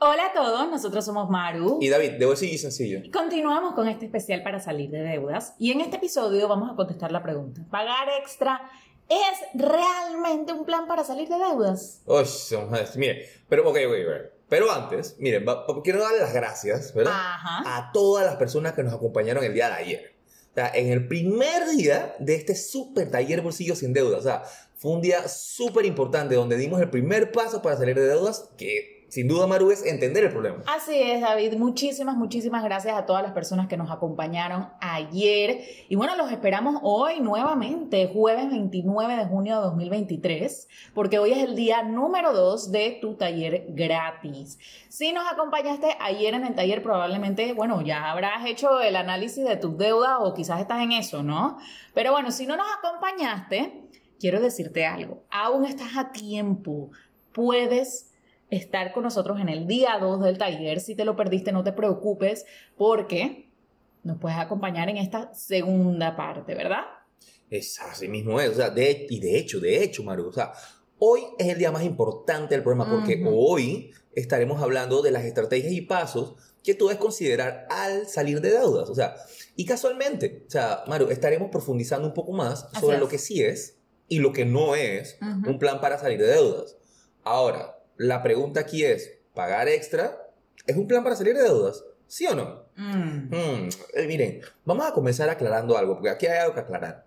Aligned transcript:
Hola 0.00 0.26
a 0.26 0.32
todos, 0.32 0.70
nosotros 0.70 1.04
somos 1.04 1.28
Maru. 1.28 1.78
Y 1.80 1.88
David, 1.88 2.12
de 2.20 2.24
bolsillo 2.24 2.54
y 2.54 2.58
sencillo. 2.58 3.00
Continuamos 3.12 3.74
con 3.74 3.88
este 3.88 4.06
especial 4.06 4.44
para 4.44 4.60
salir 4.60 4.90
de 4.90 5.02
deudas. 5.02 5.54
Y 5.58 5.72
en 5.72 5.80
este 5.80 5.96
episodio 5.96 6.46
vamos 6.46 6.70
a 6.70 6.76
contestar 6.76 7.10
la 7.10 7.20
pregunta: 7.20 7.62
¿pagar 7.68 8.08
extra 8.20 8.60
es 9.08 9.60
realmente 9.60 10.52
un 10.52 10.64
plan 10.64 10.86
para 10.86 11.02
salir 11.02 11.28
de 11.28 11.34
deudas? 11.34 12.02
Uy, 12.06 12.24
mire, 12.94 13.28
pero, 13.48 13.68
ok, 13.68 13.76
ok, 13.88 14.30
Pero 14.48 14.70
antes, 14.70 15.16
miren, 15.18 15.44
quiero 15.82 16.00
darle 16.00 16.20
las 16.20 16.32
gracias, 16.32 16.94
¿verdad? 16.94 17.14
A 17.16 17.90
todas 17.92 18.24
las 18.24 18.36
personas 18.36 18.74
que 18.74 18.84
nos 18.84 18.94
acompañaron 18.94 19.42
el 19.42 19.52
día 19.52 19.66
de 19.66 19.74
ayer. 19.74 20.14
O 20.52 20.54
sea, 20.54 20.70
en 20.74 20.92
el 20.92 21.08
primer 21.08 21.70
día 21.76 22.14
de 22.20 22.36
este 22.36 22.54
super 22.54 23.10
taller 23.10 23.40
Bolsillo 23.40 23.74
sin 23.74 23.92
Deudas. 23.92 24.20
O 24.20 24.22
sea, 24.22 24.44
fue 24.76 24.92
un 24.92 25.02
día 25.02 25.26
súper 25.26 25.86
importante 25.86 26.36
donde 26.36 26.56
dimos 26.56 26.80
el 26.80 26.88
primer 26.88 27.32
paso 27.32 27.62
para 27.62 27.76
salir 27.76 27.96
de 27.96 28.06
deudas 28.06 28.48
que 28.56 28.97
sin 29.08 29.26
duda, 29.26 29.46
Maru, 29.46 29.70
es 29.70 29.84
entender 29.86 30.24
el 30.24 30.30
problema. 30.30 30.58
Así 30.66 31.00
es, 31.00 31.22
David. 31.22 31.54
Muchísimas, 31.56 32.14
muchísimas 32.16 32.62
gracias 32.62 32.94
a 32.94 33.06
todas 33.06 33.22
las 33.22 33.32
personas 33.32 33.66
que 33.66 33.78
nos 33.78 33.90
acompañaron 33.90 34.68
ayer. 34.80 35.64
Y 35.88 35.96
bueno, 35.96 36.14
los 36.16 36.30
esperamos 36.30 36.80
hoy 36.82 37.20
nuevamente, 37.20 38.10
jueves 38.12 38.50
29 38.50 39.16
de 39.16 39.24
junio 39.24 39.56
de 39.56 39.62
2023, 39.62 40.68
porque 40.94 41.18
hoy 41.18 41.32
es 41.32 41.38
el 41.38 41.56
día 41.56 41.82
número 41.82 42.34
2 42.34 42.70
de 42.70 42.98
tu 43.00 43.14
taller 43.14 43.64
gratis. 43.70 44.58
Si 44.90 45.12
nos 45.12 45.30
acompañaste 45.32 45.96
ayer 46.00 46.34
en 46.34 46.44
el 46.44 46.54
taller, 46.54 46.82
probablemente, 46.82 47.54
bueno, 47.54 47.80
ya 47.80 48.10
habrás 48.10 48.44
hecho 48.46 48.80
el 48.80 48.94
análisis 48.94 49.42
de 49.42 49.56
tus 49.56 49.78
deudas 49.78 50.18
o 50.20 50.34
quizás 50.34 50.60
estás 50.60 50.82
en 50.82 50.92
eso, 50.92 51.22
¿no? 51.22 51.56
Pero 51.94 52.12
bueno, 52.12 52.30
si 52.30 52.46
no 52.46 52.56
nos 52.56 52.66
acompañaste, 52.78 53.88
quiero 54.20 54.38
decirte 54.38 54.84
algo. 54.84 55.22
Aún 55.30 55.64
estás 55.64 55.96
a 55.96 56.12
tiempo. 56.12 56.90
Puedes 57.32 58.08
estar 58.50 58.92
con 58.92 59.02
nosotros 59.04 59.40
en 59.40 59.48
el 59.48 59.66
día 59.66 59.98
2 60.00 60.22
del 60.22 60.38
taller. 60.38 60.80
Si 60.80 60.94
te 60.94 61.04
lo 61.04 61.16
perdiste, 61.16 61.52
no 61.52 61.64
te 61.64 61.72
preocupes 61.72 62.46
porque 62.76 63.48
nos 64.04 64.18
puedes 64.18 64.38
acompañar 64.38 64.88
en 64.88 64.96
esta 64.96 65.32
segunda 65.34 66.16
parte, 66.16 66.54
¿verdad? 66.54 66.84
Es 67.50 67.80
así 67.80 68.08
mismo 68.08 68.40
es. 68.40 68.50
O 68.50 68.54
sea, 68.54 68.70
de, 68.70 69.06
y 69.08 69.20
de 69.20 69.38
hecho, 69.38 69.60
de 69.60 69.82
hecho, 69.82 70.02
Maru, 70.02 70.28
o 70.28 70.32
sea, 70.32 70.52
hoy 70.98 71.22
es 71.38 71.48
el 71.48 71.58
día 71.58 71.70
más 71.70 71.84
importante 71.84 72.54
del 72.54 72.62
programa 72.62 72.90
porque 72.90 73.24
hoy 73.26 73.90
estaremos 74.14 74.62
hablando 74.62 75.02
de 75.02 75.10
las 75.10 75.24
estrategias 75.24 75.72
y 75.72 75.82
pasos 75.82 76.34
que 76.64 76.74
tú 76.74 76.88
debes 76.88 77.00
considerar 77.00 77.66
al 77.70 78.06
salir 78.06 78.40
de 78.40 78.50
deudas. 78.50 78.90
O 78.90 78.94
sea, 78.94 79.14
y 79.56 79.64
casualmente, 79.64 80.44
o 80.46 80.50
sea, 80.50 80.84
Maru, 80.86 81.08
estaremos 81.10 81.50
profundizando 81.50 82.08
un 82.08 82.14
poco 82.14 82.32
más 82.32 82.68
sobre 82.80 82.98
lo 82.98 83.08
que 83.08 83.18
sí 83.18 83.42
es 83.42 83.78
y 84.08 84.18
lo 84.18 84.32
que 84.32 84.44
no 84.44 84.74
es 84.74 85.18
un 85.46 85.58
plan 85.58 85.80
para 85.80 85.98
salir 85.98 86.18
de 86.18 86.26
deudas. 86.26 86.76
Ahora, 87.24 87.77
la 87.98 88.22
pregunta 88.22 88.60
aquí 88.60 88.84
es, 88.84 89.18
¿pagar 89.34 89.68
extra 89.68 90.30
es 90.66 90.76
un 90.76 90.86
plan 90.86 91.04
para 91.04 91.16
salir 91.16 91.34
de 91.34 91.42
deudas? 91.42 91.84
¿Sí 92.06 92.26
o 92.26 92.34
no? 92.34 92.64
Mm. 92.76 93.28
Mm, 93.28 93.68
eh, 93.94 94.06
miren, 94.06 94.40
vamos 94.64 94.86
a 94.86 94.92
comenzar 94.92 95.28
aclarando 95.28 95.76
algo, 95.76 95.94
porque 95.94 96.10
aquí 96.10 96.26
hay 96.26 96.38
algo 96.38 96.54
que 96.54 96.60
aclarar. 96.60 97.04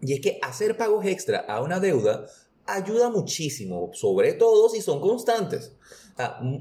Y 0.00 0.12
es 0.12 0.20
que 0.20 0.38
hacer 0.42 0.76
pagos 0.76 1.06
extra 1.06 1.38
a 1.40 1.62
una 1.62 1.80
deuda 1.80 2.26
ayuda 2.66 3.08
muchísimo, 3.08 3.90
sobre 3.94 4.34
todo 4.34 4.68
si 4.68 4.82
son 4.82 5.00
constantes. 5.00 5.72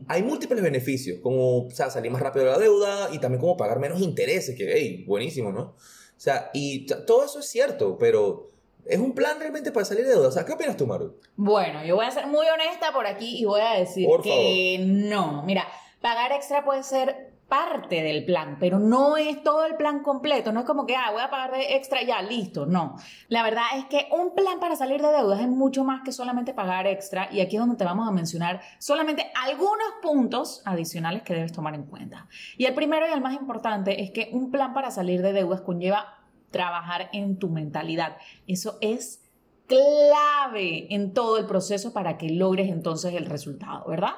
hay 0.08 0.24
múltiples 0.24 0.62
beneficios, 0.62 1.20
como 1.22 1.68
salir 1.72 2.12
más 2.12 2.22
rápido 2.22 2.46
de 2.46 2.52
la 2.52 2.60
deuda 2.60 3.10
y 3.12 3.20
también 3.20 3.42
como 3.42 3.58
pagar 3.58 3.80
menos 3.80 4.00
intereses, 4.02 4.56
que, 4.56 4.72
hey, 4.72 5.04
buenísimo, 5.06 5.52
¿no? 5.52 5.62
O 5.62 6.20
sea, 6.20 6.50
y 6.54 6.86
todo 6.86 7.26
eso 7.26 7.40
es 7.40 7.48
cierto, 7.48 7.98
pero 7.98 8.52
¿Es 8.90 9.00
un 9.00 9.14
plan 9.14 9.40
realmente 9.40 9.72
para 9.72 9.86
salir 9.86 10.06
de 10.06 10.12
deuda? 10.12 10.46
¿qué 10.46 10.54
opinas 10.54 10.78
tú, 10.78 10.88
Maru? 10.88 11.20
Bueno, 11.36 11.84
yo 11.84 11.96
voy 11.96 12.06
a 12.06 12.12
ser 12.12 12.28
muy 12.28 12.48
honesta 12.48 12.92
por 12.94 13.06
aquí 13.06 13.38
y 13.38 13.46
voy 13.46 13.62
a 13.62 13.74
decir 13.74 14.08
que 14.24 14.80
no. 14.82 15.44
Mira, 15.44 15.68
pagar 16.02 16.32
extra 16.32 16.64
puede 16.64 16.84
ser 16.84 17.34
parte 17.48 18.04
del 18.04 18.26
plan, 18.26 18.58
pero 18.60 18.78
no 18.78 19.16
es 19.18 19.42
todo 19.44 19.66
el 19.66 19.76
plan 19.76 20.04
completo. 20.04 20.52
No 20.52 20.62
es 20.62 20.66
como 20.66 20.86
que, 20.86 20.96
ah, 20.96 21.12
voy 21.12 21.22
a 21.22 21.30
pagar 21.30 21.52
de 21.52 21.76
extra 21.76 22.02
ya, 22.04 22.22
listo. 22.22 22.66
No. 22.66 22.96
La 23.30 23.44
verdad 23.44 23.66
es 23.76 23.86
que 23.86 24.08
un 24.12 24.36
plan 24.36 24.60
para 24.60 24.76
salir 24.76 25.02
de 25.02 25.10
deudas 25.10 25.40
es 25.40 25.48
mucho 25.48 25.84
más 25.84 26.02
que 26.04 26.12
solamente 26.12 26.54
pagar 26.54 26.88
extra. 26.88 27.30
Y 27.32 27.42
aquí 27.42 27.56
es 27.56 27.60
donde 27.60 27.78
te 27.78 27.86
vamos 27.86 28.08
a 28.08 28.12
mencionar 28.12 28.62
solamente 28.80 29.32
algunos 29.44 29.88
puntos 30.02 30.62
adicionales 30.66 31.24
que 31.24 31.34
debes 31.34 31.54
tomar 31.54 31.74
en 31.76 31.84
cuenta. 31.84 32.28
Y 32.58 32.66
el 32.66 32.74
primero 32.74 33.08
y 33.08 33.12
el 33.12 33.22
más 33.22 33.34
importante 33.34 34.02
es 34.02 34.12
que 34.12 34.30
un 34.34 34.52
plan 34.52 34.74
para 34.74 34.92
salir 34.92 35.22
de 35.22 35.34
deudas 35.34 35.62
conlleva 35.62 36.18
trabajar 36.52 37.10
en 37.14 37.38
tu 37.38 37.50
mentalidad. 37.50 38.18
Eso 38.48 38.78
es 38.82 39.22
clave 39.68 40.94
en 40.94 41.14
todo 41.14 41.38
el 41.38 41.46
proceso 41.46 41.94
para 41.94 42.18
que 42.18 42.30
logres 42.30 42.70
entonces 42.70 43.14
el 43.14 43.26
resultado, 43.26 43.86
¿verdad? 43.88 44.14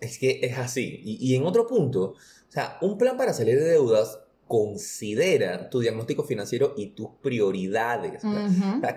Es 0.00 0.18
que 0.18 0.40
es 0.42 0.58
así. 0.58 1.00
Y, 1.04 1.34
en 1.34 1.44
otro 1.44 1.66
punto, 1.66 2.02
o 2.10 2.16
sea, 2.50 2.78
un 2.80 2.96
plan 2.96 3.16
para 3.16 3.32
salir 3.32 3.58
de 3.58 3.70
deudas 3.70 4.20
considera 4.46 5.68
tu 5.68 5.80
diagnóstico 5.80 6.24
financiero 6.24 6.74
y 6.76 6.88
tus 6.88 7.08
prioridades. 7.22 8.22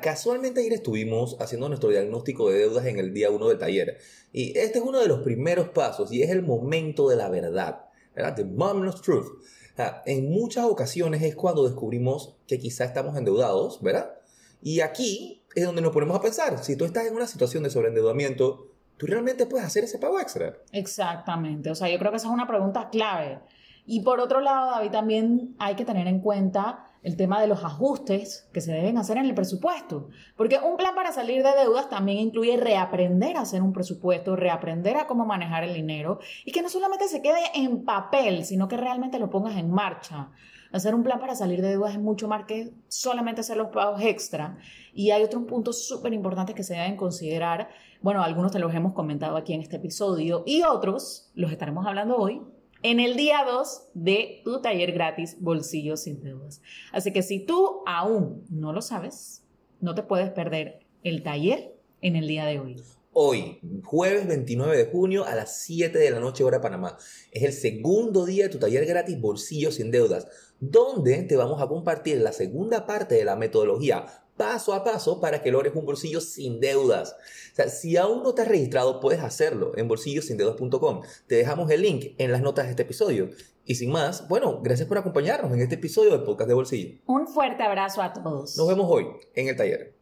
casualmente 0.02 0.62
ayer 0.62 0.74
estuvimos 0.74 1.36
haciendo 1.40 1.68
nuestro 1.68 1.90
diagnóstico 1.90 2.50
de 2.50 2.60
deudas 2.60 2.86
en 2.86 3.00
el 3.00 3.14
día 3.14 3.30
1 3.30 3.48
del 3.50 3.58
taller. 3.58 3.98
Y 4.32 4.58
este 4.58 4.80
es 4.80 4.86
uno 4.86 5.00
de 5.00 5.08
los 5.08 5.20
primeros 5.22 5.70
pasos 5.70 6.12
y 6.12 6.22
es 6.22 6.30
el 6.30 6.44
momento 6.44 7.10
de 7.10 7.18
la 7.18 7.30
verdad. 7.30 7.86
¿verdad? 8.16 8.36
The 8.36 8.46
moment 8.46 8.94
truth 9.02 9.28
en 10.06 10.30
muchas 10.30 10.66
ocasiones 10.66 11.22
es 11.24 11.36
cuando 11.36 11.64
descubrimos 11.64 12.36
que 12.48 12.60
quizá 12.60 12.86
estamos 12.86 13.18
endeudados, 13.18 13.82
¿verdad? 13.82 14.14
Y 14.62 14.82
aquí 14.82 15.42
es 15.56 15.66
donde 15.66 15.82
nos 15.82 15.92
ponemos 15.92 16.18
a 16.18 16.22
pensar, 16.22 16.64
si 16.64 16.76
tú 16.76 16.86
estás 16.86 17.08
en 17.08 17.16
una 17.16 17.28
situación 17.28 17.64
de 17.64 17.70
sobreendeudamiento, 17.70 18.68
¿tú 18.98 19.08
realmente 19.08 19.46
puedes 19.46 19.66
hacer 19.66 19.84
ese 19.84 19.98
pago 19.98 20.20
extra? 20.20 20.58
Exactamente, 20.72 21.72
o 21.72 21.76
sea, 21.76 21.90
yo 21.90 21.98
creo 21.98 22.12
que 22.12 22.18
esa 22.18 22.28
es 22.28 22.34
una 22.34 22.48
pregunta 22.48 22.90
clave. 22.90 23.40
Y 23.86 24.02
por 24.02 24.20
otro 24.20 24.42
lado, 24.42 24.72
David, 24.72 24.92
también 24.92 25.56
hay 25.58 25.76
que 25.76 25.86
tener 25.86 26.08
en 26.08 26.20
cuenta 26.20 26.91
el 27.04 27.18
tema 27.18 27.42
de 27.42 27.48
los 27.48 27.64
ajustes 27.64 28.48
que 28.54 28.62
se 28.62 28.72
deben 28.72 28.98
hacer 28.98 29.18
en 29.18 29.26
el 29.26 29.34
presupuesto. 29.34 30.10
Porque 30.38 30.60
un 30.60 30.78
plan 30.78 30.94
para 30.94 31.12
salir 31.12 31.44
de 31.44 31.52
deudas 31.60 31.90
también 31.90 32.20
incluye 32.20 32.58
reaprender 32.58 33.38
a 33.38 33.42
hacer 33.42 33.62
un 33.62 33.74
presupuesto, 33.74 34.36
reaprender 34.36 34.98
a 34.98 35.08
cómo 35.08 35.26
manejar 35.26 35.64
el 35.64 35.74
dinero 35.74 36.20
y 36.46 36.52
que 36.52 36.62
no 36.62 36.70
solamente 36.70 37.08
se 37.08 37.22
quede 37.22 37.42
en 37.56 37.84
papel, 37.84 38.46
sino 38.46 38.68
que 38.68 38.78
realmente 38.78 39.20
lo 39.20 39.30
pongas 39.30 39.58
en 39.58 39.72
marcha. 39.72 40.32
Hacer 40.72 40.96
un 40.96 41.04
plan 41.04 41.20
para 41.20 41.36
salir 41.36 41.62
de 41.62 41.70
deudas 41.70 41.94
es 41.94 42.00
mucho 42.00 42.28
más 42.30 42.46
que 42.46 42.72
solamente 42.88 43.42
hacer 43.42 43.58
los 43.58 43.70
pagos 43.70 44.02
extra. 44.02 44.58
Y 44.94 45.12
hay 45.12 45.24
otros 45.24 45.44
puntos 45.44 45.86
súper 45.86 46.14
importantes 46.14 46.56
que 46.56 46.64
se 46.64 46.76
deben 46.76 46.96
considerar. 46.96 47.70
Bueno, 48.02 48.24
algunos 48.24 48.52
te 48.52 48.60
los 48.60 48.74
hemos 48.74 48.94
comentado 48.94 49.36
aquí 49.36 49.54
en 49.54 49.62
este 49.62 49.78
episodio 49.78 50.44
y 50.46 50.64
otros 50.64 51.32
los 51.34 51.52
estaremos 51.52 51.86
hablando 51.86 52.16
hoy 52.16 52.42
en 52.84 53.00
el 53.00 53.16
día 53.16 53.44
2 53.46 53.90
de 53.94 54.42
tu 54.44 54.62
taller 54.62 54.92
gratis 54.92 55.38
Bolsillos 55.40 56.04
sin 56.04 56.22
Deudas. 56.22 56.62
Así 56.92 57.14
que 57.14 57.22
si 57.22 57.40
tú 57.40 57.82
aún 57.86 58.44
no 58.50 58.74
lo 58.74 58.82
sabes, 58.82 59.44
no 59.80 59.96
te 59.96 60.04
puedes 60.04 60.30
perder 60.32 60.80
el 61.04 61.24
taller 61.24 61.76
en 62.02 62.16
el 62.16 62.28
día 62.28 62.46
de 62.46 62.60
hoy. 62.60 62.82
Hoy, 63.14 63.60
jueves 63.84 64.26
29 64.26 64.78
de 64.78 64.86
junio 64.86 65.26
a 65.26 65.36
las 65.36 65.64
7 65.64 66.00
de 66.00 66.12
la 66.12 66.22
noche 66.22 66.46
hora 66.46 66.62
Panamá. 66.62 66.98
Es 67.32 67.44
el 67.44 67.52
segundo 67.52 68.26
día 68.26 68.46
de 68.46 68.50
tu 68.50 68.58
taller 68.58 68.86
gratis 68.86 69.20
Bolsillos 69.20 69.76
sin 69.76 69.92
Deudas, 69.92 70.28
donde 70.62 71.24
te 71.24 71.36
vamos 71.36 71.62
a 71.62 71.68
compartir 71.68 72.22
la 72.22 72.32
segunda 72.32 72.86
parte 72.86 73.16
de 73.16 73.26
la 73.26 73.36
metodología 73.36 74.06
paso 74.38 74.74
a 74.74 74.84
paso 74.84 75.20
para 75.20 75.42
que 75.42 75.52
logres 75.52 75.74
un 75.76 75.86
bolsillo 75.86 76.22
sin 76.22 76.60
deudas. 76.60 77.16
O 77.52 77.56
sea, 77.56 77.70
si 77.70 77.98
aún 77.98 78.24
no 78.24 78.34
te 78.34 78.42
has 78.42 78.48
registrado, 78.48 79.00
puedes 79.00 79.22
hacerlo 79.22 79.74
en 79.76 79.88
bolsillosindeudas.com. 79.88 81.02
Te 81.28 81.36
dejamos 81.36 81.70
el 81.72 81.82
link 81.82 82.16
en 82.18 82.32
las 82.32 82.42
notas 82.42 82.66
de 82.66 82.72
este 82.72 82.84
episodio. 82.84 83.30
Y 83.66 83.76
sin 83.76 83.92
más, 83.92 84.28
bueno, 84.28 84.60
gracias 84.62 84.88
por 84.88 84.98
acompañarnos 84.98 85.52
en 85.54 85.62
este 85.62 85.76
episodio 85.76 86.12
del 86.12 86.24
podcast 86.24 86.48
de 86.48 86.54
Bolsillo. 86.54 87.00
Un 87.06 87.28
fuerte 87.28 87.64
abrazo 87.64 88.02
a 88.02 88.12
todos. 88.14 88.58
Nos 88.58 88.68
vemos 88.68 88.88
hoy 88.90 89.08
en 89.36 89.50
el 89.50 89.56
taller. 89.56 89.96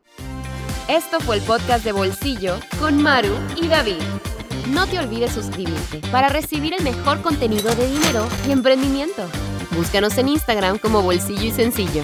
Esto 0.87 1.19
fue 1.19 1.35
el 1.35 1.41
podcast 1.43 1.83
de 1.83 1.91
Bolsillo 1.91 2.55
con 2.79 3.01
Maru 3.01 3.35
y 3.61 3.67
David. 3.67 4.01
No 4.69 4.87
te 4.87 4.99
olvides 4.99 5.31
suscribirte 5.31 6.01
para 6.11 6.29
recibir 6.29 6.73
el 6.73 6.83
mejor 6.83 7.21
contenido 7.21 7.73
de 7.75 7.87
dinero 7.87 8.27
y 8.47 8.51
emprendimiento. 8.51 9.23
Búscanos 9.75 10.17
en 10.17 10.29
Instagram 10.29 10.79
como 10.79 11.01
Bolsillo 11.01 11.43
y 11.43 11.51
Sencillo. 11.51 12.03